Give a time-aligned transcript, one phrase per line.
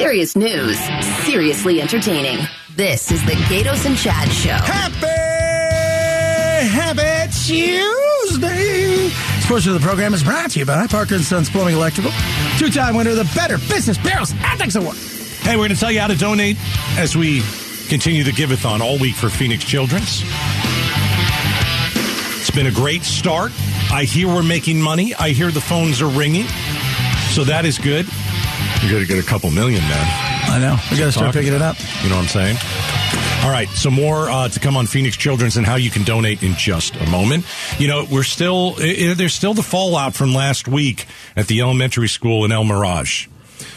[0.00, 0.78] Serious news,
[1.26, 2.38] seriously entertaining.
[2.74, 4.48] This is the Gaydos and Chad Show.
[4.48, 5.06] Happy,
[6.66, 9.08] happy Tuesday.
[9.08, 12.12] This portion of the program is brought to you by Parker and Sons Plumbing Electrical,
[12.56, 14.96] two-time winner of the Better Business Bureau's Ethics Award.
[15.42, 16.56] Hey, we're going to tell you how to donate
[16.96, 17.42] as we
[17.88, 20.22] continue the Giveathon all week for Phoenix Children's.
[22.40, 23.52] It's been a great start.
[23.92, 25.14] I hear we're making money.
[25.14, 26.46] I hear the phones are ringing.
[27.32, 28.06] So that is good.
[28.82, 30.06] You got to get a couple million, man.
[30.50, 30.76] I know.
[30.90, 31.76] We got to start picking it up.
[32.02, 32.56] You know what I'm saying?
[33.44, 36.42] All right, so more uh, to come on Phoenix Children's and how you can donate
[36.42, 37.46] in just a moment.
[37.78, 42.08] You know, we're still i there's still the fallout from last week at the elementary
[42.08, 43.28] school in El Mirage.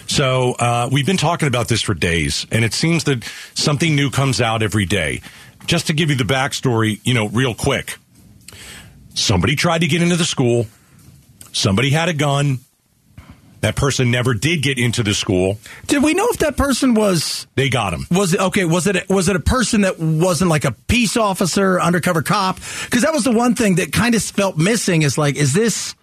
[0.08, 3.24] So uh, we've been talking about this for days, and it seems that
[3.56, 5.22] something new comes out every day.
[5.66, 7.98] Just to give you the backstory, you know, real quick.
[9.16, 10.68] Somebody tried to get into the school.
[11.52, 12.60] Somebody had a gun.
[13.64, 15.58] That person never did get into the school.
[15.88, 18.06] Did we know if that person was They got him.
[18.12, 18.66] was it okay?
[18.66, 22.58] Was it was it a person that wasn't like a peace officer, undercover cop?
[22.84, 25.04] Because that was the one thing that kind of felt missing.
[25.04, 25.96] Is like, is this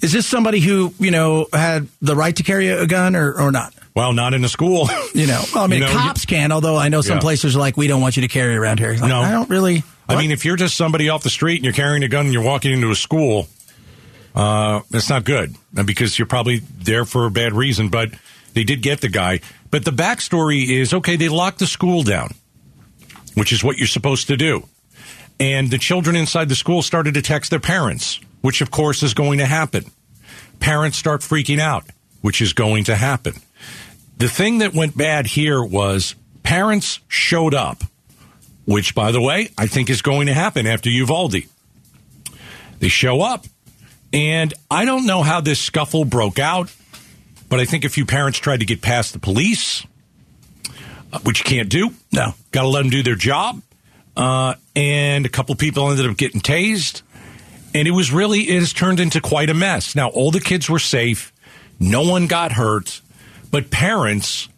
[0.00, 3.50] is this somebody who you know had the right to carry a gun or or
[3.50, 3.74] not?
[3.96, 4.88] Well, not in the school.
[5.12, 6.52] You know, well, I mean, You know, cops can.
[6.52, 7.20] Although I know some Yeah.
[7.22, 8.92] places are like, we don't want you to carry around here.
[8.92, 9.20] Like, No.
[9.20, 9.82] I don't really.
[10.08, 12.32] I mean, if you're just somebody off the street and you're carrying a gun and
[12.32, 13.48] you're walking into a school,
[14.34, 17.88] uh, that's not good because you're probably there for a bad reason.
[17.88, 18.10] But
[18.54, 19.40] they did get the guy.
[19.70, 22.30] But the backstory is okay, they locked the school down,
[23.34, 24.66] which is what you're supposed to do.
[25.38, 29.14] And the children inside the school started to text their parents, which of course is
[29.14, 29.84] going to happen.
[30.58, 31.84] Parents start freaking out,
[32.20, 33.34] which is going to happen.
[34.18, 37.84] The thing that went bad here was parents showed up
[38.70, 41.42] which, by the way, I think is going to happen after Uvalde.
[42.78, 43.44] They show up,
[44.12, 46.74] and I don't know how this scuffle broke out,
[47.48, 49.86] but I think a few parents tried to get past the police,
[51.12, 51.90] uh, which you can't do.
[52.12, 52.34] No.
[52.50, 53.62] Got to let them do their job.
[54.16, 57.02] Uh, and a couple people ended up getting tased.
[57.74, 59.94] And it was really, it has turned into quite a mess.
[59.94, 61.32] Now, all the kids were safe.
[61.78, 63.00] No one got hurt.
[63.50, 64.48] But parents,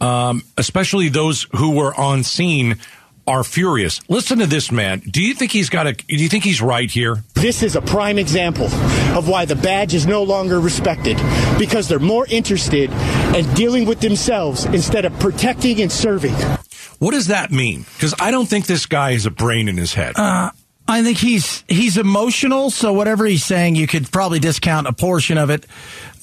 [0.00, 2.78] um, especially those who were on scene,
[3.30, 4.00] are furious.
[4.08, 5.00] Listen to this man.
[5.00, 5.92] Do you think he's got a?
[5.92, 7.22] Do you think he's right here?
[7.34, 8.66] This is a prime example
[9.16, 11.16] of why the badge is no longer respected
[11.58, 12.90] because they're more interested
[13.34, 16.34] in dealing with themselves instead of protecting and serving.
[16.98, 17.86] What does that mean?
[17.94, 20.14] Because I don't think this guy has a brain in his head.
[20.16, 20.50] Uh,
[20.86, 25.38] I think he's he's emotional, so whatever he's saying, you could probably discount a portion
[25.38, 25.64] of it.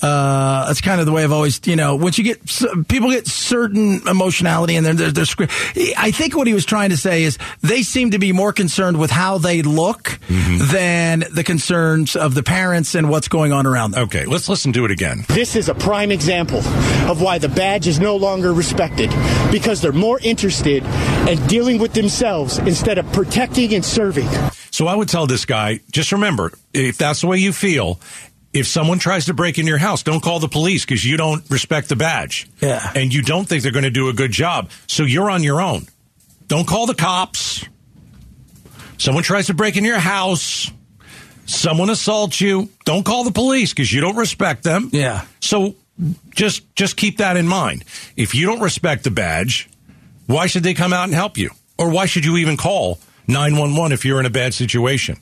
[0.01, 2.39] Uh, that's kind of the way I've always, you know, once you get
[2.87, 5.47] people get certain emotionality and they're, they're, they're
[5.97, 8.99] I think what he was trying to say is they seem to be more concerned
[8.99, 13.91] with how they look than the concerns of the parents and what's going on around
[13.91, 14.03] them.
[14.03, 15.25] okay, let's listen to it again.
[15.29, 16.59] This is a prime example
[17.09, 19.09] of why the badge is no longer respected
[19.51, 20.83] because they're more interested
[21.27, 24.27] in dealing with themselves instead of protecting and serving.
[24.69, 27.99] So I would tell this guy, just remember, if that's the way you feel,
[28.57, 31.47] if someone tries to break in your house, don't call the police because you don't
[31.49, 32.47] respect the badge.
[32.61, 32.91] Yeah.
[32.95, 34.71] And you don't think they're going to do a good job.
[34.87, 35.87] So you're on your own.
[36.47, 37.65] Don't call the cops.
[38.97, 40.71] Someone tries to break in your house.
[41.45, 42.69] Someone assaults you.
[42.85, 44.89] Don't call the police because you don't respect them.
[44.91, 45.25] Yeah.
[45.39, 45.75] So
[46.31, 47.83] just just keep that in mind.
[48.15, 49.69] If you don't respect the badge,
[50.25, 51.51] why should they come out and help you?
[51.77, 55.17] Or why should you even call 911 if you're in a bad situation?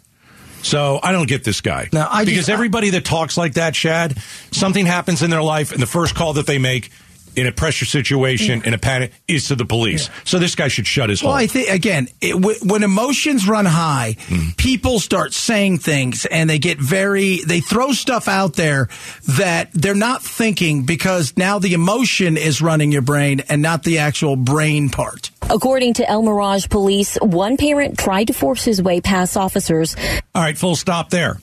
[0.65, 1.89] So I don't get this guy.
[1.93, 4.17] No, I just- because everybody that talks like that, Shad,
[4.51, 6.89] something happens in their life, and the first call that they make
[7.35, 10.09] in a pressure situation, in a panic, is to the police.
[10.23, 11.33] So this guy should shut his Well.
[11.33, 14.55] I think again, it, w- when emotions run high, mm.
[14.57, 17.41] people start saying things, and they get very.
[17.45, 18.87] They throw stuff out there
[19.27, 23.99] that they're not thinking because now the emotion is running your brain and not the
[23.99, 25.29] actual brain part.
[25.49, 29.95] According to El Mirage police, one parent tried to force his way past officers.
[30.33, 31.39] All right, full stop there.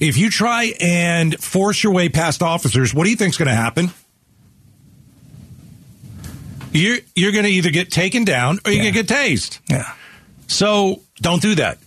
[0.00, 3.54] If you try and force your way past officers, what do you think's going to
[3.54, 3.90] happen?
[6.72, 8.90] You're you're going to either get taken down or you're Yeah.
[8.92, 9.58] going to get tased.
[9.68, 9.92] Yeah.
[10.46, 11.78] So don't do that.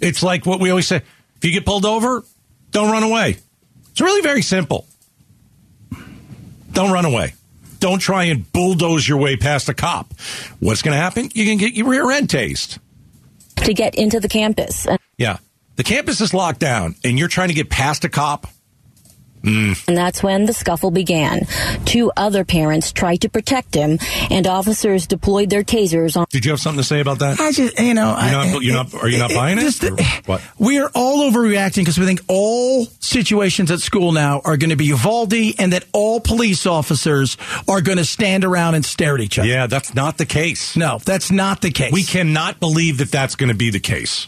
[0.00, 2.24] It's like what we always say: if you get pulled over,
[2.70, 3.38] don't run away.
[3.90, 4.86] It's really very simple.
[6.72, 7.34] Don't run away.
[7.80, 10.12] Don't try and bulldoze your way past a cop.
[10.60, 11.30] What's going to happen?
[11.34, 12.78] You can get your rear end tased.
[13.56, 14.86] to get into the campus.
[15.18, 15.38] Yeah.
[15.76, 18.46] The campus is locked down and you're trying to get past a cop.
[19.46, 19.88] Mm.
[19.88, 21.46] And that's when the scuffle began.
[21.84, 23.98] Two other parents tried to protect him,
[24.30, 26.26] and officers deployed their tasers on.
[26.30, 27.38] Did you have something to say about that?
[27.40, 29.62] I just, you know, You're not- I- you're not- are you not buying it?
[29.62, 29.96] just- Or
[30.26, 30.42] what?
[30.58, 34.76] We are all overreacting because we think all situations at school now are going to
[34.76, 37.36] be Uvalde, and that all police officers
[37.68, 39.48] are going to stand around and stare at each other.
[39.48, 40.76] Yeah, that's not the case.
[40.76, 41.92] No, that's not the case.
[41.92, 44.26] We cannot believe that that's going to be the case.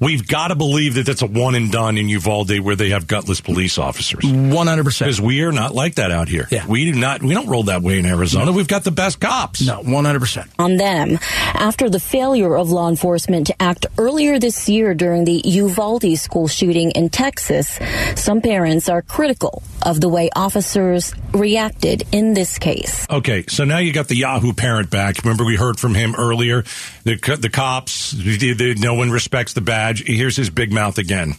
[0.00, 3.06] We've got to believe that that's a one and done in Uvalde where they have
[3.06, 4.24] gutless police officers.
[4.24, 5.08] one hundred percent.
[5.08, 6.48] Because we are not like that out here.
[6.50, 6.66] Yeah.
[6.66, 7.22] We do not.
[7.22, 8.50] We don't roll that way in Arizona.
[8.50, 9.66] We've got the best cops.
[9.66, 10.50] No, one hundred percent.
[10.58, 11.18] on them
[11.52, 16.48] after the failure of law enforcement to act earlier this year during the Uvalde school
[16.48, 17.78] shooting in Texas.
[18.16, 23.06] Some parents are critical of the way officers reacted in this case.
[23.10, 25.18] Okay, so now you got the Yahoo parent back.
[25.24, 26.64] Remember, we heard from him earlier.
[27.04, 29.89] The the cops, the, the, no one respects the badge.
[29.98, 31.34] Here's his big mouth again.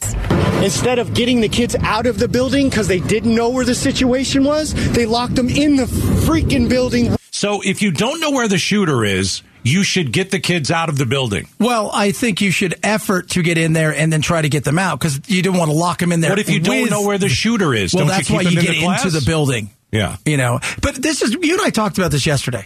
[0.63, 3.75] Instead of getting the kids out of the building because they didn't know where the
[3.75, 7.15] situation was, they locked them in the freaking building.
[7.31, 10.89] So if you don't know where the shooter is, you should get the kids out
[10.89, 11.48] of the building.
[11.59, 14.63] Well, I think you should effort to get in there and then try to get
[14.63, 16.31] them out because you don't want to lock them in there.
[16.31, 17.94] What if you don't know where the shooter is?
[17.94, 19.69] Well, don't that's you why you them get the into the building.
[19.92, 20.18] Yeah.
[20.25, 22.65] You know, but this is you and I talked about this yesterday.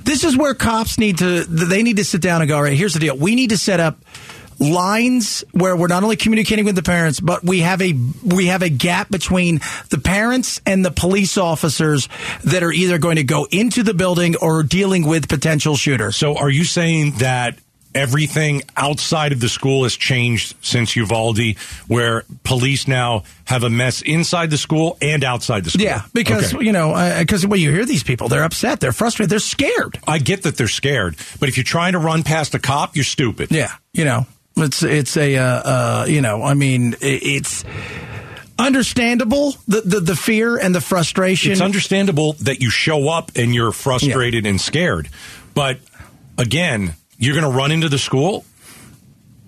[0.00, 2.76] This is where cops need to they need to sit down and go, all right,
[2.76, 3.16] here's the deal.
[3.16, 3.98] We need to set up
[4.58, 8.62] lines where we're not only communicating with the parents, but we have a we have
[8.62, 9.60] a gap between
[9.90, 12.08] the parents and the police officers
[12.44, 16.16] that are either going to go into the building or dealing with potential shooters.
[16.16, 17.58] So are you saying that
[17.94, 21.56] everything outside of the school has changed since Uvalde,
[21.86, 25.82] where police now have a mess inside the school and outside the school?
[25.84, 26.64] Yeah, because Okay.
[26.66, 30.00] you know, because when you hear these people, they're upset, they're frustrated, they're scared.
[30.08, 33.04] I get that they're scared, but if you're trying to run past a cop, you're
[33.04, 33.52] stupid.
[33.52, 37.64] Yeah, you know, it's it's a uh, uh, you know, I mean, it's
[38.58, 41.52] understandable the, the the fear and the frustration.
[41.52, 45.08] It's understandable that you show up and you're frustrated and scared,
[45.54, 45.78] but
[46.38, 48.44] again, you're going to run into the school.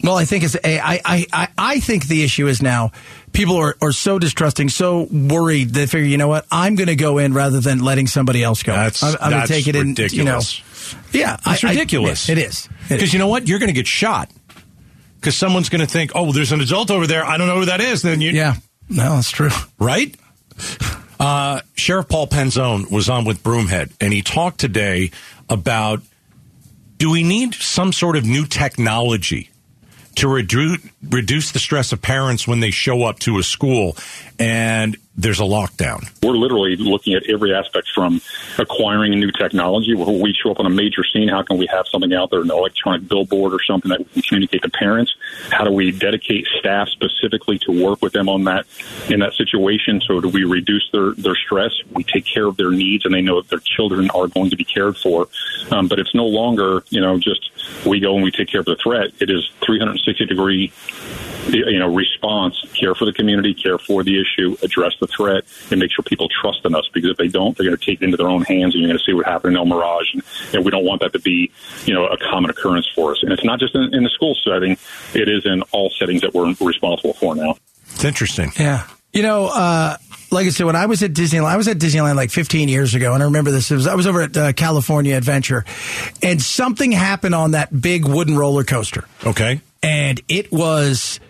[0.02, 2.92] well, I think it's a, I, I, I, I think the issue is now
[3.32, 6.96] people are, are so distrusting, so worried they figure, you know what, I'm going to
[6.96, 8.72] go in rather than letting somebody else go.
[8.72, 10.12] That's I'm, I'm going that's to take it ridiculous.
[10.12, 10.18] in.
[10.18, 12.28] You know, yeah, It's I- I- ridiculous.
[12.28, 12.68] it is.
[12.88, 13.48] Because you know what?
[13.48, 14.30] You're going to get shot.
[15.26, 17.24] Because someone's going to think, oh, there's an adult over there.
[17.24, 18.00] I don't know who that is.
[18.00, 18.54] Then you, yeah,
[18.88, 19.50] no, that's true.
[19.76, 20.16] right?
[21.18, 25.10] Uh, Sheriff Paul Penzone was on with Broomhead, and he talked today
[25.50, 26.00] about
[26.98, 29.50] do we need some sort of new technology
[30.14, 33.96] to redu- reduce the stress of parents when they show up to a school
[34.38, 36.08] and there's a lockdown?
[36.26, 38.20] we're literally looking at every aspect from
[38.58, 39.94] acquiring new technology.
[39.94, 42.40] When we show up on a major scene, how can we have something out there,
[42.40, 45.14] an electronic billboard or something that we can communicate to parents?
[45.50, 48.66] How do we dedicate staff specifically to work with them on that
[49.08, 50.00] in that situation?
[50.00, 51.72] So do we reduce their their stress?
[51.92, 54.56] We take care of their needs, and they know that their children are going to
[54.56, 55.28] be cared for.
[55.70, 57.50] Um, but it's no longer you know just
[57.84, 59.12] we go and we take care of the threat.
[59.20, 60.72] It is 360 degree
[61.48, 65.80] you know, response, care for the community, care for the issue, address the threat, and
[65.80, 66.88] make sure people trust in us.
[66.92, 68.88] Because if they don't, they're going to take it into their own hands, and you're
[68.88, 70.14] going to see what happened in El Mirage.
[70.14, 70.22] And,
[70.54, 71.50] and we don't want that to be,
[71.84, 73.22] you know, a common occurrence for us.
[73.22, 74.76] And it's not just in, in the school setting;
[75.14, 77.56] it is in all settings that we're responsible for now.
[77.92, 78.52] It's interesting.
[78.58, 78.86] Yeah.
[79.12, 79.96] You know, uh,
[80.30, 82.94] like I said, when I was at Disneyland, I was at Disneyland like 15 years
[82.94, 83.70] ago, and I remember this.
[83.70, 85.64] It was, I was over at uh, California Adventure,
[86.22, 89.60] and something happened on that big wooden roller coaster, Okay.
[89.82, 91.20] and it was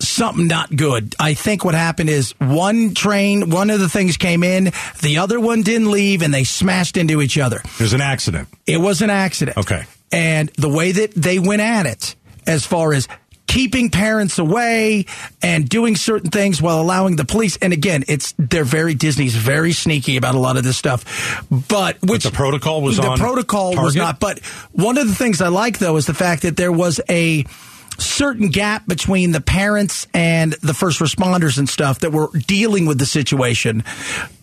[0.00, 1.14] something not good.
[1.20, 4.72] I think what happened is one train, one of the things came in,
[5.02, 7.60] the other one didn't leave, and they smashed into each other.
[7.78, 8.48] There's an accident.
[8.66, 9.58] It was an accident.
[9.58, 9.84] Okay.
[10.10, 13.06] And the way that they went at it, as far as
[13.50, 15.06] keeping parents away
[15.42, 19.72] and doing certain things while allowing the police, and again, it's they're very Disney's very
[19.72, 21.44] sneaky about a lot of this stuff.
[21.50, 24.20] But which the protocol was on the protocol was not.
[24.20, 24.38] But
[24.70, 27.44] one of the things I like though is the fact that there was a
[28.00, 32.98] certain gap between the parents and the first responders and stuff that were dealing with
[32.98, 33.84] the situation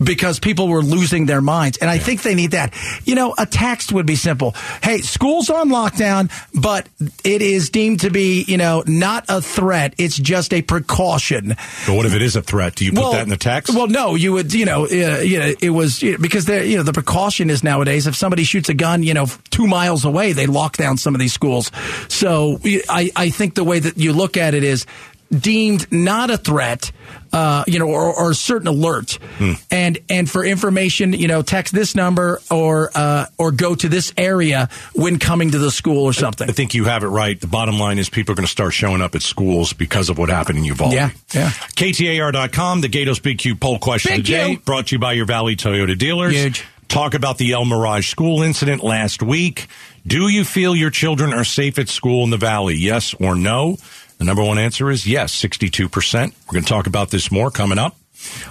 [0.02, 1.78] because people were losing their minds.
[1.78, 2.74] And I think they need that.
[3.04, 4.52] You know, a text would be simple.
[4.82, 6.88] Hey, school's on lockdown, but
[7.24, 9.94] it is deemed to be, you know, not a threat.
[9.98, 11.56] It's just a precaution.
[11.86, 12.76] But what if it is a threat?
[12.76, 13.74] Do you put that in the text?
[13.74, 16.64] Well, no, you would, you know, uh, you know, it was you know, because there,
[16.64, 20.04] you know, the precaution is nowadays if somebody shoots a gun, you know, two miles
[20.04, 21.70] away, they lock down some of these schools.
[22.08, 24.86] So I, I think the way that you look at it is
[25.30, 26.90] deemed not a threat,
[27.34, 29.52] uh, you know, or, or a certain alert, Hmm.
[29.70, 34.14] and and for information, you know, text this number or uh, or go to this
[34.16, 36.48] area when coming to the school or something.
[36.48, 37.38] I think you have it right.
[37.38, 40.16] The bottom line is people are going to start showing up at schools because of
[40.16, 40.94] what happened in Uvalde.
[40.94, 41.50] Yeah, yeah.
[41.76, 44.58] KTAR.com, the Gaydos Big Q poll question Big Q.
[44.64, 46.34] brought to you by your Valley Toyota dealers.
[46.34, 46.64] Huge.
[46.88, 49.66] Talk about the El Mirage school incident last week.
[50.06, 52.74] Do you feel your children are safe at school in the Valley?
[52.74, 53.76] Yes or no?
[54.18, 56.32] The number one answer is yes, 62%.
[56.46, 57.96] We're going to talk about this more coming up.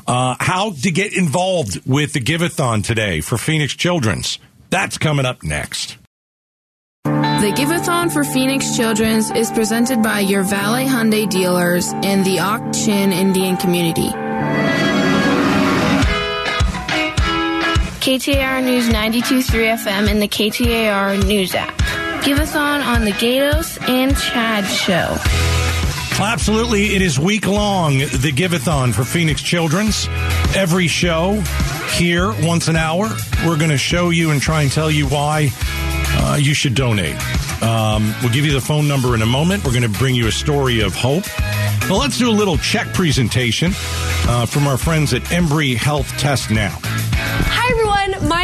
[0.05, 4.39] Uh, how to get involved with the Giveathon today for Phoenix Children's.
[4.69, 5.97] That's coming up next.
[7.03, 12.73] The Giveathon for Phoenix Children's is presented by your Valley Hyundai dealers and the Ak
[12.73, 14.09] Chin Indian community.
[18.07, 21.77] KTAR News 92.3 FM and the KTAR News app.
[22.23, 25.17] Giveathon on on the Gaydos and Chad show.
[26.17, 26.95] Absolutely.
[26.95, 30.07] It is week long, the Giveathon for Phoenix Children's.
[30.55, 31.41] Every show
[31.97, 33.09] here, once an hour,
[33.45, 37.21] we're going to show you and try and tell you why uh, you should donate.
[37.61, 39.65] Um, we'll give you the phone number in a moment.
[39.65, 41.25] We're going to bring you a story of hope.
[41.89, 43.73] Well, let's do a little check presentation
[44.29, 46.79] uh, from our friends at Embry Health Test Now.
[46.79, 47.86] Hi, everyone.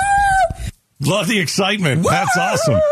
[1.11, 2.05] Love the excitement.
[2.05, 2.83] That's awesome.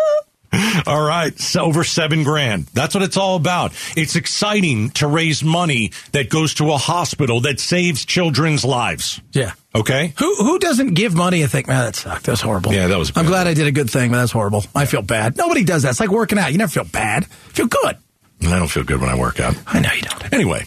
[0.86, 2.66] All right, so over seven grand.
[2.74, 3.72] That's what it's all about.
[3.96, 9.20] It's exciting to raise money that goes to a hospital that saves children's lives.
[9.32, 9.52] Yeah.
[9.74, 10.12] Okay.
[10.18, 12.24] Who who doesn't give money and think, man, that sucked.
[12.24, 12.72] That was horrible.
[12.72, 14.64] Yeah, that was I'm glad I did a good thing, but that's horrible.
[14.74, 15.36] I feel bad.
[15.36, 15.90] Nobody does that.
[15.90, 16.50] It's like working out.
[16.52, 17.26] You never feel bad.
[17.26, 17.96] Feel good.
[18.42, 19.56] I don't feel good when I work out.
[19.66, 20.32] I know you don't.
[20.32, 20.64] Anyway,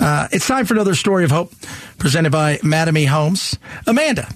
[0.00, 1.52] Uh, it's time for another story of hope
[1.98, 3.58] presented by Mattamy Homes.
[3.86, 4.28] Amanda,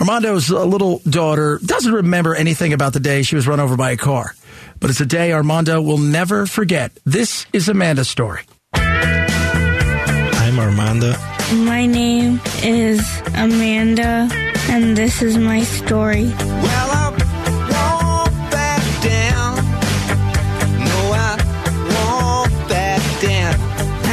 [0.00, 3.96] Armando's little daughter, doesn't remember anything about the day she was run over by a
[3.96, 4.34] car,
[4.78, 6.92] but it's a day Armando will never forget.
[7.04, 8.42] This is Amanda's story.
[8.74, 11.14] I'm Armando.
[11.52, 13.00] My name is
[13.34, 14.28] Amanda,
[14.70, 16.24] and this is my story.
[16.26, 17.07] Well,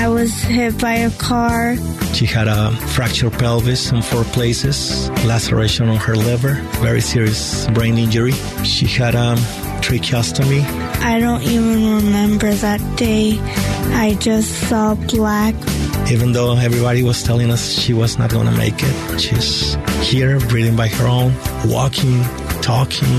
[0.06, 1.76] I was hit by a car.
[2.14, 7.98] She had a fractured pelvis in four places, laceration on her liver, very serious brain
[7.98, 8.34] injury.
[8.64, 9.34] She had a
[9.82, 10.62] tracheostomy.
[11.02, 13.40] I don't even remember that day.
[13.98, 15.56] I just saw black.
[16.12, 20.40] Even though everybody was telling us she was not going to make it, she's here,
[20.42, 21.34] breathing by her own,
[21.66, 22.22] walking,
[22.62, 23.18] talking.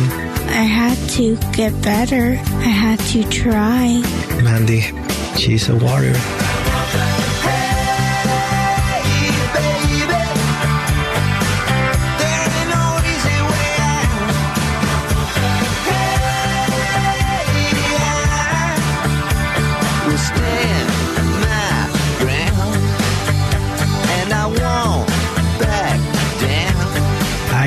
[0.55, 2.39] I had to get better.
[2.63, 4.01] I had to try.
[4.41, 4.83] Mandy,
[5.37, 6.15] she's a warrior.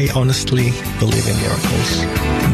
[0.09, 2.01] I honestly believe in miracles.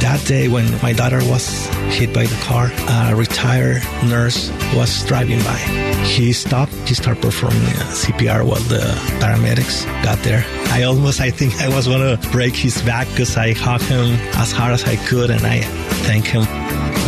[0.02, 5.40] That day when my daughter was hit by the car, a retired nurse was driving
[5.40, 5.58] by.
[6.04, 7.62] He stopped, he started performing
[7.96, 8.84] CPR while the
[9.20, 10.44] paramedics got there.
[10.72, 14.52] I almost, I think I was gonna break his back because I hugged him as
[14.52, 15.62] hard as I could and I
[16.04, 16.44] thank him.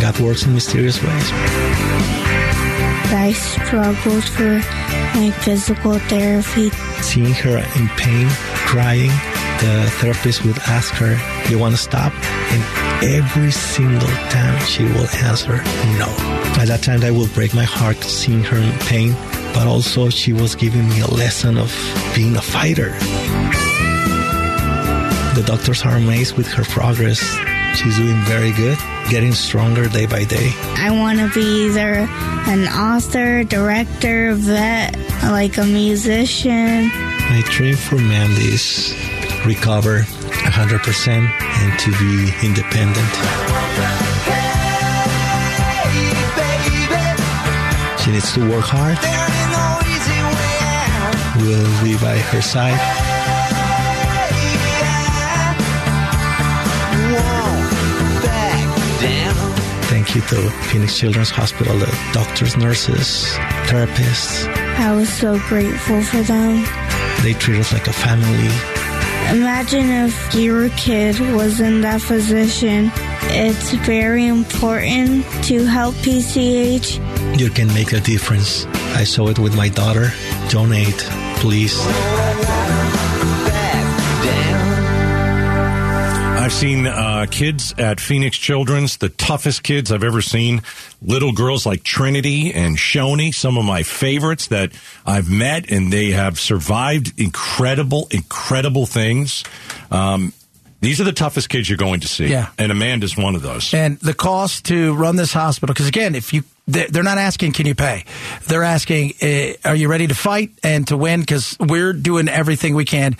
[0.00, 1.30] God works in mysterious ways.
[3.10, 4.62] I struggled for
[5.14, 6.70] my physical therapy.
[7.02, 8.28] Seeing her in pain,
[8.68, 9.10] crying,
[9.60, 12.12] the therapist would ask her, Do You want to stop?
[12.52, 15.56] And every single time she will answer
[15.98, 16.08] no.
[16.58, 19.12] At that time, that will break my heart seeing her in pain,
[19.54, 21.70] but also she was giving me a lesson of
[22.14, 22.90] being a fighter.
[25.34, 27.20] The doctors are amazed with her progress.
[27.76, 28.76] She's doing very good,
[29.08, 30.50] getting stronger day by day.
[30.78, 32.08] I want to be either
[32.48, 36.88] an author, director, vet, like a musician.
[36.88, 38.94] My dream for Mandy is
[39.44, 43.12] recover 100% and to be independent.
[48.00, 48.98] She needs to work hard.
[51.42, 52.78] We'll be by her side.
[57.12, 59.56] Won't back down.
[59.82, 63.26] Thank you to Phoenix Children's Hospital, the doctors, nurses,
[63.66, 64.46] therapists.
[64.78, 66.64] I was so grateful for them.
[67.22, 68.77] They treat us like a family.
[69.30, 72.90] Imagine if your kid was in that position.
[73.30, 77.38] It's very important to help PCH.
[77.38, 78.64] You can make a difference.
[78.96, 80.12] I saw it with my daughter.
[80.48, 80.98] Donate,
[81.36, 81.78] please.
[86.48, 90.62] I've seen uh, kids at Phoenix Children's, the toughest kids I've ever seen.
[91.02, 94.72] Little girls like Trinity and Shoni, some of my favorites that
[95.04, 99.44] I've met, and they have survived incredible, incredible things.
[99.90, 100.32] Um,
[100.80, 102.28] these are the toughest kids you're going to see.
[102.28, 102.50] Yeah.
[102.56, 103.74] And Amanda's one of those.
[103.74, 107.66] And the cost to run this hospital, because again, if you, they're not asking, can
[107.66, 108.04] you pay?
[108.46, 111.20] They're asking, uh, are you ready to fight and to win?
[111.20, 113.16] Because we're doing everything we can,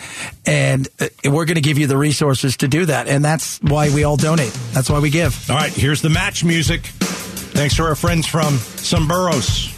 [0.47, 3.09] and uh, we're going to give you the resources to do that.
[3.09, 4.53] And that's why we all donate.
[4.73, 5.51] That's why we give.
[5.51, 6.83] All right, here's the match music.
[6.83, 9.75] Thanks to our friends from Some Sombrros.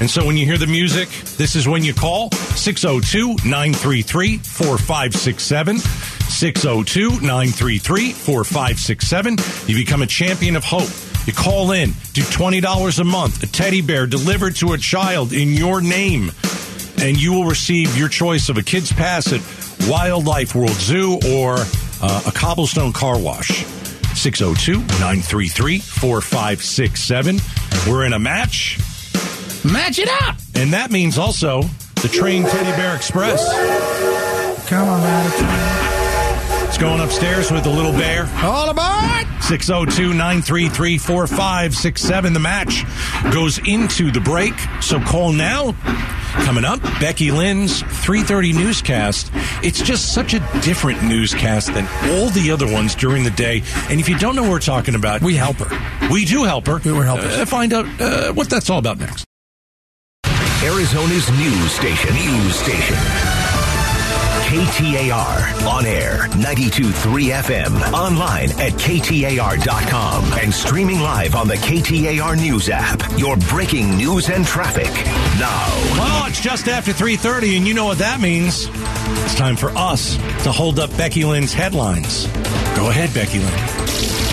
[0.00, 6.13] And so when you hear the music, this is when you call 602 933 4567.
[6.28, 9.36] 602 933 4567.
[9.66, 10.90] You become a champion of hope.
[11.26, 15.54] You call in, do $20 a month, a teddy bear delivered to a child in
[15.54, 16.30] your name,
[17.00, 19.40] and you will receive your choice of a kid's pass at
[19.88, 21.56] Wildlife World Zoo or
[22.02, 23.64] uh, a cobblestone car wash.
[24.14, 27.40] 602 933 4567.
[27.88, 28.78] We're in a match.
[29.64, 30.36] Match it up!
[30.54, 31.62] And that means also
[32.02, 33.48] the Train Teddy Bear Express.
[34.68, 35.93] Come on, man.
[36.74, 38.28] It's going upstairs with the little bear.
[38.42, 39.28] All aboard!
[39.44, 42.32] 602 933 4567.
[42.32, 42.82] The match
[43.32, 44.54] goes into the break.
[44.80, 45.76] So call now.
[46.44, 49.30] Coming up, Becky Lynn's 330 newscast.
[49.62, 53.62] It's just such a different newscast than all the other ones during the day.
[53.88, 56.08] And if you don't know what we're talking about, We help her.
[56.10, 56.78] we do help her.
[56.84, 57.38] We were helpers.
[57.38, 59.24] Uh, find out uh, what that's all about next.
[60.64, 62.14] Arizona's news station.
[62.16, 63.43] News station.
[64.44, 65.66] KTAR.
[65.66, 66.28] On air.
[66.28, 67.92] 92.3 FM.
[67.92, 70.24] Online at KTAR.com.
[70.34, 73.00] And streaming live on the KTAR News app.
[73.18, 74.92] Your breaking news and traffic.
[75.38, 75.66] Now.
[75.98, 78.68] Well, it's just after 3.30, and you know what that means.
[79.24, 82.26] It's time for us to hold up Becky Lynn's headlines.
[82.76, 83.48] Go ahead, Becky Lynn.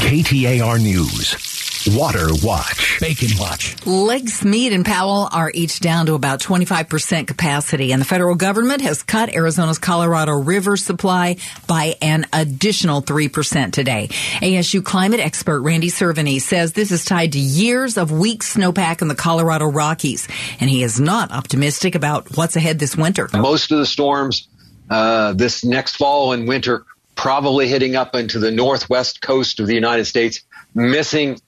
[0.04, 1.51] KTAR News.
[1.88, 3.00] Water Watch.
[3.00, 3.76] Bacon watch.
[3.86, 8.82] Lake Mead and Powell are each down to about 25% capacity, and the federal government
[8.82, 14.10] has cut Arizona's Colorado River supply by an additional 3% today.
[14.42, 19.08] ASU climate expert Randy Cerveny says this is tied to years of weak snowpack in
[19.08, 20.28] the Colorado Rockies,
[20.60, 23.28] and he is not optimistic about what's ahead this winter.
[23.34, 24.48] Most of the storms
[24.90, 26.86] uh, this next fall and winter
[27.16, 30.42] probably hitting up into the northwest coast of the United States,
[30.74, 31.40] missing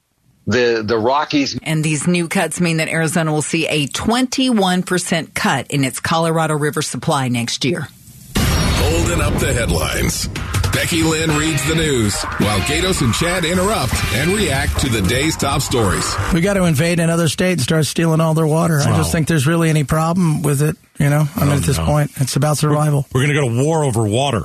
[0.47, 1.57] the the Rockies.
[1.63, 6.55] And these new cuts mean that Arizona will see a 21% cut in its Colorado
[6.55, 7.87] River supply next year.
[8.35, 10.27] Holding up the headlines.
[10.73, 15.37] Becky Lynn reads the news while Gaydos and Chad interrupt and react to the day's
[15.37, 16.15] top stories.
[16.33, 18.79] We got to invade another state and start stealing all their water.
[18.81, 18.97] I Wow.
[18.97, 20.75] just think there's really any problem with it.
[20.97, 21.85] You know, I mean, Oh, at this no.
[21.85, 23.05] point, it's about survival.
[23.13, 24.41] We're going to go to war over water.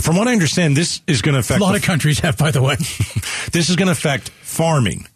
[0.00, 2.50] From what I understand, this is going to affect A lot of countries have, by
[2.50, 2.74] the way.
[3.52, 5.06] this is going to affect farming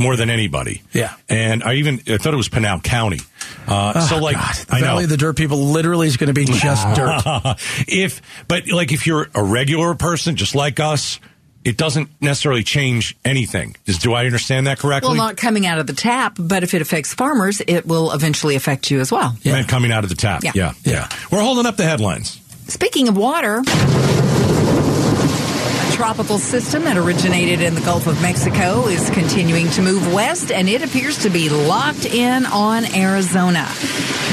[0.00, 0.82] more than anybody.
[0.92, 1.14] Yeah.
[1.28, 3.20] And I even I thought it was Pinal County.
[3.68, 4.54] Uh, Oh, so like God.
[4.54, 7.22] The I Valley of the Dirt people literally is going to be just dirt.
[7.86, 11.20] if but like if you're a regular person just like us,
[11.62, 13.76] it doesn't necessarily change anything.
[13.84, 15.08] Is, do I understand that correctly?
[15.08, 18.56] Well, not coming out of the tap, but if it affects farmers, it will eventually
[18.56, 19.36] affect you as well.
[19.44, 20.42] And coming out of the tap.
[20.42, 20.52] Yeah.
[20.54, 20.72] yeah.
[20.84, 21.08] Yeah.
[21.30, 22.40] We're holding up the headlines.
[22.68, 23.62] Speaking of water, a
[26.00, 30.66] tropical system that originated in the Gulf of Mexico is continuing to move west, and
[30.66, 33.68] it appears to be locked in on Arizona.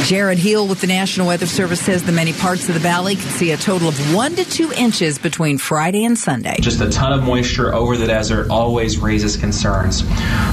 [0.05, 3.31] Jared Heel with the National Weather Service says the many parts of the valley could
[3.31, 6.55] see a total of one to two inches between Friday and Sunday.
[6.61, 10.03] Just a ton of moisture over the desert always raises concerns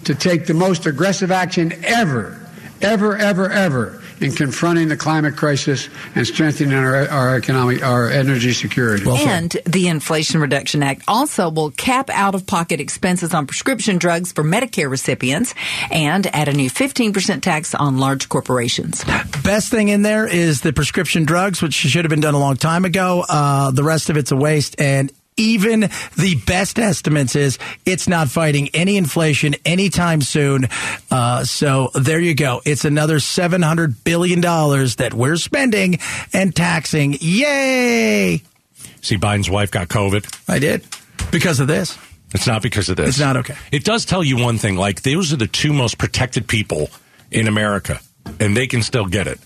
[0.05, 2.39] to take the most aggressive action ever,
[2.83, 8.53] ever, ever, ever in confronting the climate crisis and strengthening our, our economic, our energy
[8.53, 9.05] security.
[9.09, 14.33] and the Inflation Reduction Act also will cap out of pocket expenses on prescription drugs
[14.33, 15.55] for Medicare recipients
[15.91, 19.05] and add a new 15% tax on large corporations.
[19.43, 22.57] Best thing in there is the prescription drugs, which should have been done a long
[22.57, 23.25] time ago.
[23.29, 24.81] Uh, the rest of it's a waste.
[24.81, 25.81] And even
[26.17, 30.69] the best estimates is it's not fighting any inflation anytime soon.
[31.11, 32.63] Uh, so there you go.
[32.65, 35.99] It's another $700 billion that we're spending
[36.33, 37.17] and taxing.
[37.21, 38.43] Yay!
[39.01, 40.25] See, Biden's wife got COVID.
[40.49, 40.85] I did.
[41.31, 41.99] Because of this.
[42.33, 43.11] It's not because of this.
[43.11, 43.55] It's not okay.
[43.71, 44.77] It does tell you one thing.
[44.77, 46.91] Like, those are the two most protected people
[47.31, 48.01] in America,
[48.41, 49.39] and they can still get it.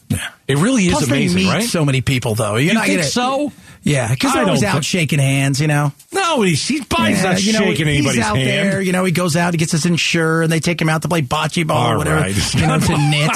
[0.46, 1.62] It really is Plus amazing, right?
[1.64, 2.53] so many people, though.
[2.57, 3.53] You're You not think gonna- so?
[3.88, 5.92] Yeah, because I they're always don't out think- shaking hands, you know.
[6.12, 8.48] No, he's, he's Biden's not you know, shaking he's anybody's out hand.
[8.48, 8.81] there.
[8.81, 11.09] You know, he goes out, he gets his insurer, and they take him out to
[11.09, 12.20] play bocce ball All or whatever.
[12.20, 12.55] right.
[12.55, 13.31] You know, to knit.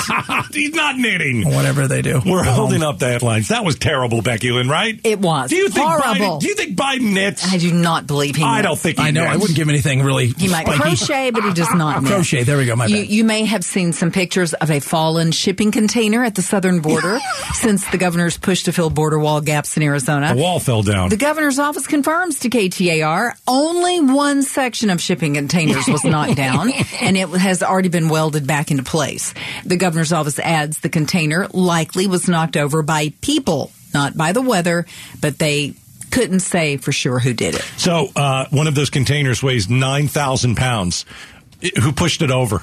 [0.54, 1.44] he's not knitting.
[1.44, 2.20] Whatever they do.
[2.24, 3.48] We're Go holding up the headlines.
[3.48, 4.98] That was terrible, Becky Lynn, right?
[5.04, 5.50] It was.
[5.50, 6.36] Do you think Horrible.
[6.38, 6.40] Biden?
[6.40, 7.50] Do you think Biden knits?
[7.52, 8.68] I do not believe he I knits.
[8.68, 9.24] don't think he I know.
[9.24, 10.28] I wouldn't give him anything really.
[10.28, 10.80] He might spiky.
[10.82, 12.10] crochet, but he does not knit.
[12.12, 12.42] Crochet.
[12.44, 12.74] There we go.
[12.76, 13.08] My You, bad.
[13.08, 17.18] you may have seen some pictures of a fallen shipping container at the southern border
[17.54, 20.34] since the governor's push to fill border wall gaps in Arizona.
[20.42, 21.08] The wall fell down.
[21.08, 26.72] The governor's office confirms to KTAR only one section of shipping containers was knocked down,
[27.00, 29.34] and it has already been welded back into place.
[29.64, 34.42] The governor's office adds the container likely was knocked over by people, not by the
[34.42, 34.84] weather,
[35.20, 35.74] but they
[36.10, 37.62] couldn't say for sure who did it.
[37.76, 41.04] So uh, one of those containers weighs nine thousand pounds.
[41.80, 42.62] Who pushed it over?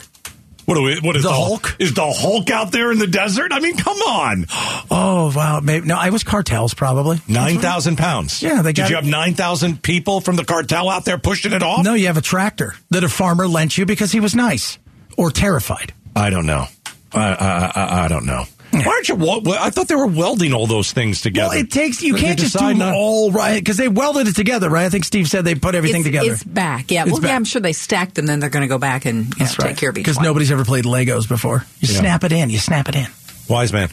[0.69, 0.99] What do we?
[0.99, 1.75] What is The the, Hulk?
[1.79, 3.51] Is the Hulk out there in the desert?
[3.51, 4.45] I mean, come on,
[4.91, 5.61] oh wow.
[5.61, 5.95] Maybe no.
[5.95, 7.19] I was cartels probably.
[7.27, 8.43] nine thousand pounds.
[8.43, 9.03] Yeah, they got Did you it.
[9.03, 11.83] have nine thousand people from the cartel out there pushing it off?
[11.83, 14.77] No, you have a tractor that a farmer lent you because he was nice
[15.17, 15.91] or terrified.
[16.15, 16.65] I don't know.
[17.13, 18.45] I I, I, I don't know.
[18.85, 19.15] Why aren't you?
[19.15, 21.49] well, I thought they were welding all those things together.
[21.49, 24.27] Well, it takes you can't just do decide them not- all right because they welded
[24.27, 24.85] it together, right?
[24.85, 26.31] I think Steve said they put everything it's, together.
[26.31, 26.91] It's back.
[26.91, 27.03] Yeah.
[27.03, 27.35] It's well, yeah.
[27.35, 29.69] I'm sure they stacked them, then they're going to go back and you know, right.
[29.69, 31.65] take care of each Because nobody's ever played Legos before.
[31.79, 31.99] You Yeah.
[31.99, 32.49] snap it in.
[32.49, 33.07] You snap it in.
[33.47, 33.89] Wise man.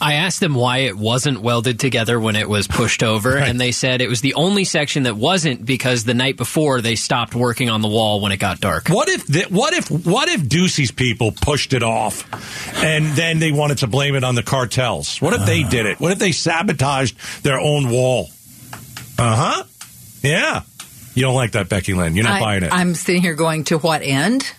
[0.00, 3.48] I asked them why it wasn't welded together when it was pushed over, Right.
[3.48, 6.94] and they said it was the only section that wasn't because the night before they
[6.96, 8.88] stopped working on the wall when it got dark.
[8.88, 12.24] What if the, what if what if Ducey's people pushed it off,
[12.82, 15.18] and then they wanted to blame it on the cartels?
[15.20, 16.00] What if they did it?
[16.00, 18.28] What if they sabotaged their own wall?
[19.18, 19.64] Uh huh.
[20.22, 20.62] Yeah.
[21.14, 22.14] You don't like that, Becky Lynn.
[22.14, 22.72] You're not I, buying it.
[22.72, 24.50] I'm sitting here going to what end?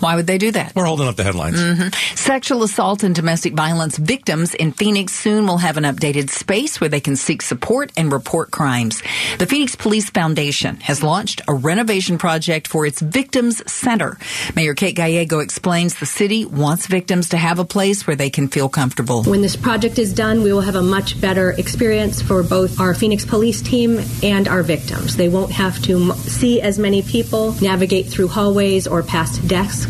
[0.00, 0.74] Why would they do that?
[0.74, 1.56] We're holding up the headlines.
[1.56, 2.16] Mm-hmm.
[2.16, 6.90] Sexual assault and domestic violence victims in Phoenix soon will have an updated space where
[6.90, 9.02] they can seek support and report crimes.
[9.38, 14.18] The Phoenix Police Foundation has launched a renovation project for its Victims Center.
[14.54, 18.48] Mayor Kate Gallego explains the city wants victims to have a place where they can
[18.48, 19.22] feel comfortable.
[19.22, 22.94] When this project is done, we will have a much better experience for both our
[22.94, 25.16] Phoenix police team and our victims.
[25.16, 29.83] They won't have to m- see as many people, navigate through hallways or past desks.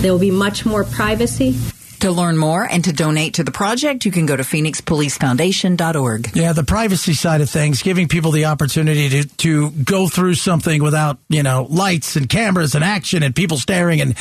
[0.00, 1.56] There will be much more privacy.
[2.02, 6.30] To learn more and to donate to the project, you can go to phoenixpolicefoundation.org.
[6.32, 10.80] Yeah, the privacy side of things, giving people the opportunity to, to go through something
[10.80, 14.00] without, you know, lights and cameras and action and people staring.
[14.00, 14.12] And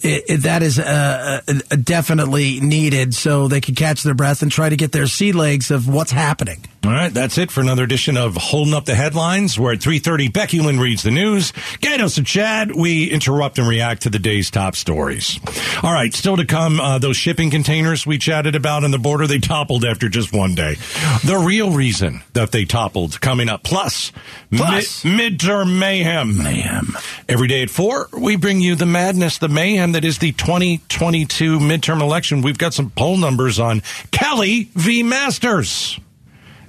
[0.00, 4.50] it, it, that is uh, uh, definitely needed so they can catch their breath and
[4.50, 6.64] try to get their sea legs of what's happening.
[6.86, 9.58] All right, that's it for another edition of Holding Up the Headlines.
[9.58, 10.32] We're at 3.30.
[10.32, 11.50] Becky Lynn reads the news.
[11.80, 15.40] Gaydos and Chad, we interrupt and react to the day's top stories.
[15.82, 19.26] All right, still to come, uh, those shipping containers we chatted about on the border,
[19.26, 20.76] they toppled after just one day.
[21.24, 23.64] The real reason that they toppled coming up.
[23.64, 24.12] Plus,
[24.54, 25.04] Plus.
[25.04, 26.38] mid- midterm mayhem.
[26.38, 26.96] Mayhem.
[27.28, 31.58] Every day at 4, we bring you the madness, the mayhem that is the 2022
[31.58, 32.42] midterm election.
[32.42, 35.02] We've got some poll numbers on Kelly v.
[35.02, 35.98] Masters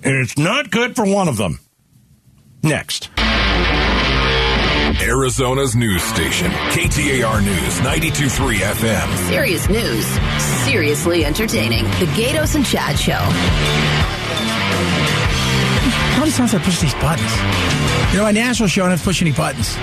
[0.04, 1.60] and it's not good for one of them.
[2.64, 3.10] Next.
[5.02, 9.28] Arizona's news station, KTAR News 923 FM.
[9.30, 10.06] Serious news,
[10.66, 11.84] seriously entertaining.
[11.84, 13.14] The Gaydos and Chad Show.
[16.14, 17.32] How many times I push these buttons?
[18.12, 19.78] You know, my national show, I don't have to push any buttons.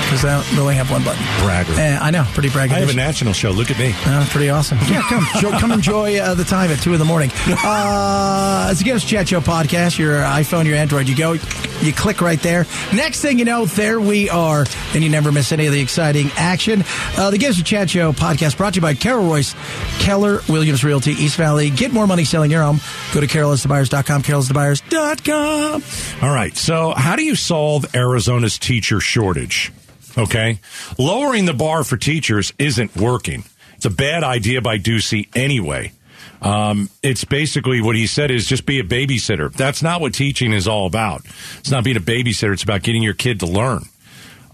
[0.00, 1.22] Because I don't really have one button.
[1.44, 1.72] Bragger.
[1.78, 2.72] Eh, I know, pretty braggadocious.
[2.72, 3.50] I have a national show.
[3.50, 3.92] Look at me.
[4.06, 4.78] Uh, pretty awesome.
[4.92, 5.22] Yeah, come
[5.58, 7.30] come enjoy uh, the time at two in the morning.
[7.64, 9.98] Uh, it's a Get Us Chat Show podcast.
[9.98, 11.32] Your iPhone, your Android, you go,
[11.80, 12.66] you click right there.
[12.92, 16.28] Next thing you know, there we are, and you never miss any of the exciting
[16.36, 16.82] action.
[17.16, 19.54] Uh, the Get of Chat Show podcast brought to you by Carol Royse,
[20.00, 21.70] Keller Williams Realty, East Valley.
[21.70, 22.80] Get more money selling your home.
[23.14, 25.82] Go to carolsdebuyers.com, carolsdebuyers.com.
[26.22, 26.56] All right.
[26.56, 29.72] So, how do you solve Arizona's teacher shortage?
[30.16, 30.60] Okay.
[30.98, 33.44] Lowering the bar for teachers isn't working.
[33.76, 35.92] It's a bad idea by Ducey anyway.
[36.40, 39.52] Um, it's basically what he said is just be a babysitter.
[39.52, 41.22] That's not what teaching is all about.
[41.58, 42.52] It's not being a babysitter.
[42.52, 43.84] It's about getting your kid to learn.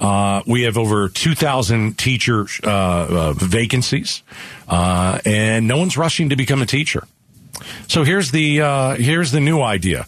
[0.00, 4.22] Uh, we have over 2,000 teacher uh, uh, vacancies,
[4.68, 7.04] uh, and no one's rushing to become a teacher.
[7.88, 10.06] So here's the uh, here's the new idea: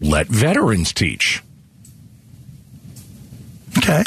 [0.00, 1.42] let veterans teach.
[3.76, 4.04] Okay.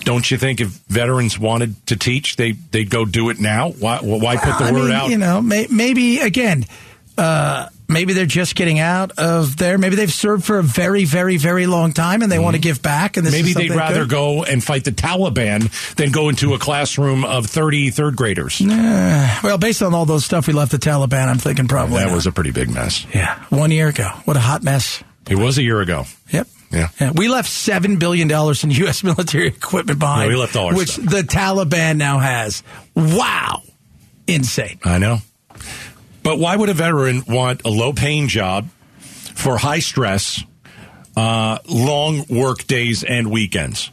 [0.00, 3.70] Don't you think if veterans wanted to teach, they they'd go do it now?
[3.70, 5.10] Why why put the I word mean, out?
[5.10, 6.66] You know, may, maybe again,
[7.16, 9.78] uh, maybe they're just getting out of there.
[9.78, 12.82] Maybe they've served for a very, very, very long time, and they want to give
[12.82, 13.16] back.
[13.16, 13.44] And this Mm-hmm.
[13.58, 14.10] Maybe they'd rather good.
[14.10, 18.60] go and fight the Taliban than go into a classroom of 30 third graders.
[18.60, 22.06] Uh, well, based on all those stuff we left the Taliban, I'm thinking probably That
[22.08, 22.14] not.
[22.14, 23.06] was a pretty big mess.
[23.14, 24.08] yeah, one year ago.
[24.24, 25.02] What a hot mess.
[25.30, 26.04] It was a year ago.
[26.32, 26.48] Yep.
[26.70, 26.88] Yeah.
[27.00, 29.02] Yeah, we left seven billion dollars in U.S.
[29.10, 30.22] military equipment behind.
[30.30, 31.06] Yeah, we left all our which stuff.
[31.06, 32.62] the Taliban now has.
[32.94, 33.62] Wow,
[34.26, 34.78] insane.
[34.84, 35.18] I know.
[36.22, 38.68] But why would a veteran want a low paying job
[39.34, 40.42] for high stress,
[41.16, 43.90] uh, long work days and weekends?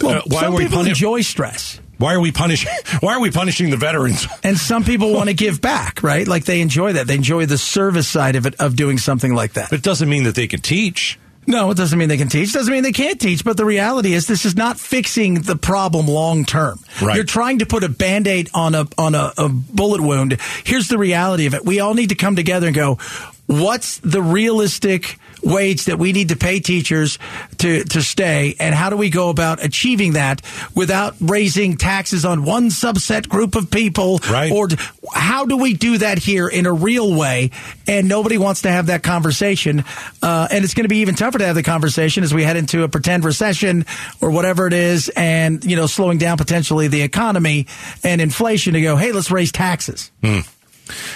[0.00, 1.78] Well, Uh, why some are we people puni- enjoy stress.
[1.98, 2.72] Why are we punishing?
[3.00, 4.26] Why are we punishing the veterans?
[4.42, 6.26] And some people want to give back, right?
[6.26, 7.06] Like they enjoy that.
[7.06, 9.70] They enjoy the service side of it, of doing something like that.
[9.70, 11.18] But it doesn't mean that they can teach.
[11.46, 12.52] No, it doesn't mean they can teach.
[12.52, 13.44] Doesn't mean they can't teach.
[13.44, 16.78] But the reality is, this is not fixing the problem long term.
[17.00, 17.16] Right.
[17.16, 20.38] You're trying to put a band aid on a on a, a bullet wound.
[20.64, 21.64] Here's the reality of it.
[21.64, 22.98] We all need to come together and go.
[23.46, 27.18] What's the realistic wage that we need to pay teachers
[27.58, 30.42] to to stay, and how do we go about achieving that
[30.74, 34.20] without raising taxes on one subset group of people?
[34.30, 34.52] Right.
[34.52, 34.68] Or
[35.12, 37.50] how do we do that here in a real way?
[37.86, 39.84] And nobody wants to have that conversation.
[40.22, 42.56] Uh, and it's going to be even tougher to have the conversation as we head
[42.56, 43.84] into a pretend recession
[44.20, 47.66] or whatever it is, and you know, slowing down potentially the economy
[48.04, 48.74] and inflation.
[48.74, 50.10] To go, hey, let's raise taxes.
[50.22, 50.40] Hmm.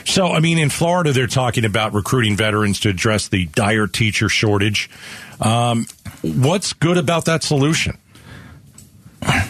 [0.05, 4.29] So, I mean, in Florida, they're talking about recruiting veterans to address the dire teacher
[4.29, 4.89] shortage.
[5.41, 5.87] Um,
[6.23, 7.99] what's good about that solution?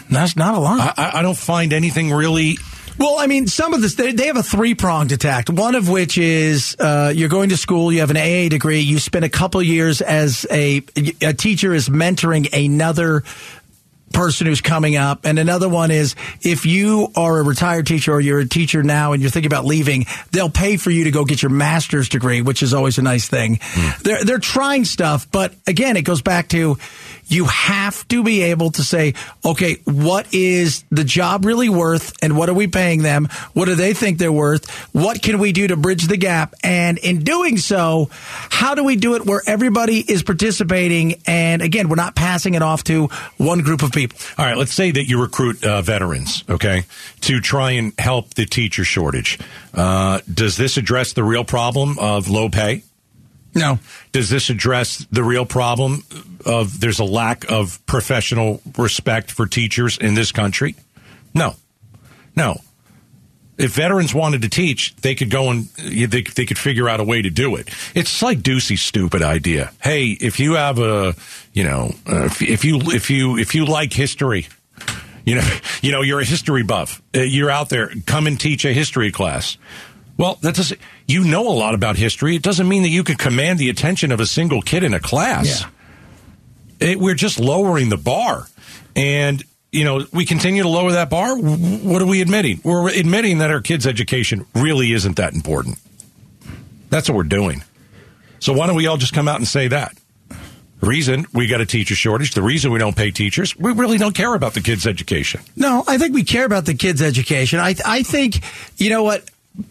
[0.09, 0.97] That's not a lot.
[0.97, 2.57] I, I- don't find anything really.
[2.99, 5.49] Well, I mean, some of this, they, they have a three pronged attack.
[5.49, 8.97] One of which is uh, you're going to school, you have an AA degree, you
[8.97, 10.81] spend a couple years as a,
[11.21, 13.23] a teacher is mentoring another
[14.17, 15.25] person who's coming up.
[15.25, 19.13] And another one is if you are a retired teacher or you're a teacher now
[19.13, 22.41] and you're thinking about leaving, they'll pay for you to go get your master's degree,
[22.41, 23.59] which is always a nice thing.
[23.61, 24.01] Hmm.
[24.01, 26.79] They're, they're trying stuff, but again, it goes back to
[27.27, 29.13] you have to be able to say,
[29.43, 33.27] okay, what is the job really worth and what are we paying them?
[33.53, 34.69] What do they think they're worth?
[34.93, 36.55] What can we do to bridge the gap?
[36.63, 41.21] And in doing so, how do we do it where everybody is participating?
[41.25, 44.17] And again, we're not passing it off to one group of people.
[44.37, 46.83] All right, let's say that you recruit uh, veterans, okay,
[47.21, 49.39] to try and help the teacher shortage.
[49.73, 52.83] Uh, does this address the real problem of low pay?
[53.55, 53.79] No.
[54.11, 56.03] Does this address the real problem
[56.45, 60.75] of there's a lack of professional respect for teachers in this country?
[61.33, 61.55] No.
[62.35, 62.61] No.
[63.57, 67.03] If veterans wanted to teach, they could go and they, they could figure out a
[67.03, 67.69] way to do it.
[67.95, 69.71] It's like Ducey's stupid idea.
[69.81, 71.15] Hey, if you have a,
[71.53, 74.47] you know, uh, if, if you if you if you like history,
[75.25, 77.01] you know, you know, you're a history buff.
[77.15, 77.91] Uh, you're out there.
[78.05, 79.57] Come and teach a history class.
[80.17, 80.79] Well, that doesn't.
[81.07, 82.35] You know a lot about history.
[82.35, 84.99] It doesn't mean that you can command the attention of a single kid in a
[84.99, 85.65] class.
[86.79, 88.47] It, we're just lowering the bar,
[88.95, 91.37] and you know we continue to lower that bar.
[91.37, 92.61] What are we admitting?
[92.63, 95.79] We're admitting that our kids' education really isn't that important.
[96.89, 97.63] That's what we're doing.
[98.39, 99.97] So why don't we all just come out and say that?
[100.79, 103.97] The reason we got a teacher shortage, the reason we don't pay teachers, we really
[103.97, 105.41] don't care about the kids' education.
[105.55, 107.59] No, I think we care about the kids' education.
[107.59, 108.41] I I think
[108.77, 109.27] you know what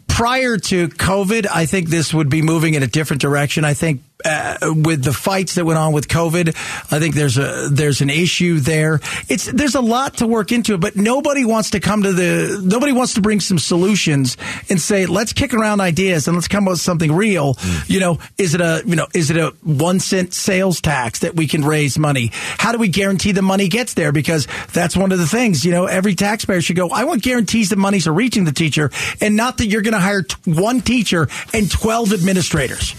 [0.07, 3.65] prior to COVID, I think this would be moving in a different direction.
[3.65, 7.69] I think uh, with the fights that went on with COVID, I think there's a
[7.71, 8.99] there's an issue there.
[9.29, 12.59] It's there's a lot to work into it, but nobody wants to come to the
[12.63, 14.37] nobody wants to bring some solutions
[14.69, 17.57] and say let's kick around ideas and let's come up with something real.
[17.87, 21.35] You know, is it a you know is it a one cent sales tax that
[21.35, 22.31] we can raise money?
[22.33, 24.11] How do we guarantee the money gets there?
[24.11, 25.63] Because that's one of the things.
[25.63, 26.89] You know, every taxpayer should go.
[26.89, 28.89] I want guarantees that monies are reaching the teacher,
[29.21, 32.95] and not that you're going to hire t- one teacher and twelve administrators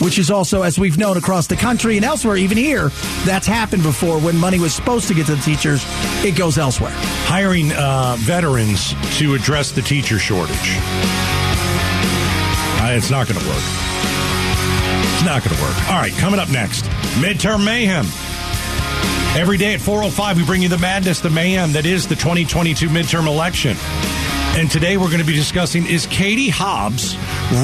[0.00, 2.88] which is also, as we've known across the country and elsewhere, even here,
[3.24, 4.18] that's happened before.
[4.18, 5.84] When money was supposed to get to the teachers,
[6.24, 6.92] it goes elsewhere.
[6.94, 10.56] Hiring uh, veterans to address the teacher shortage.
[12.80, 13.62] Uh, it's not going to work.
[15.14, 15.88] It's not going to work.
[15.88, 16.84] All right, coming up next,
[17.20, 18.06] midterm mayhem.
[19.36, 22.88] Every day at 4:05, we bring you the madness, the mayhem that is the 2022
[22.88, 23.76] midterm election.
[24.56, 27.16] And today we're going to be discussing is Katie Hobbs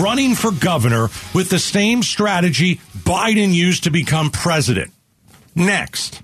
[0.03, 4.92] running for governor with the same strategy Biden used to become president?
[5.55, 6.20] Next.